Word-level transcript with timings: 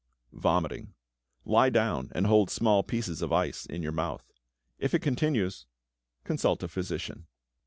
=Vomiting.= 0.33 0.95
Lie 1.45 1.69
down 1.69 2.11
and 2.15 2.25
hold 2.25 2.49
small 2.49 2.81
pieces 2.81 3.21
of 3.21 3.31
ice 3.31 3.67
in 3.67 3.83
your 3.83 3.91
mouth. 3.91 4.31
If 4.79 4.95
it 4.95 5.03
continues, 5.03 5.67
consult 6.23 6.63
a 6.63 6.67
physician. 6.67 7.27